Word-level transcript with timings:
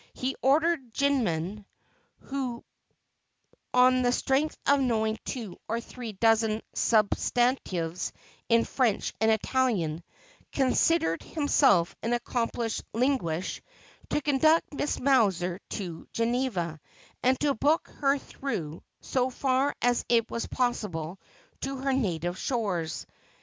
He 0.15 0.35
ordered 0.41 0.91
Jinman— 0.95 1.63
who 2.31 2.63
on 3.71 4.01
the 4.01 4.11
strength 4.11 4.57
of 4.65 4.79
knowing 4.79 5.19
two 5.25 5.59
or 5.67 5.79
three 5.79 6.11
dozen 6.13 6.63
substantives 6.73 8.11
in 8.49 8.65
French 8.65 9.13
and 9.21 9.29
Italian, 9.29 10.01
considered 10.53 11.21
himself 11.21 11.95
au 12.01 12.13
accomplished 12.13 12.81
linguist— 12.95 13.61
to 14.09 14.21
conduct 14.23 14.71
Mrs. 14.71 15.01
Mowser 15.01 15.59
to 15.77 16.07
Geneva, 16.13 16.79
and 17.21 17.39
to 17.41 17.53
book 17.53 17.87
her 17.99 18.17
through, 18.17 18.81
so 19.01 19.29
far 19.29 19.75
as 19.83 20.03
it 20.09 20.31
were 20.31 20.41
possible, 20.49 21.19
to 21.59 21.77
her 21.77 21.93
native 21.93 22.39
shores. 22.39 23.05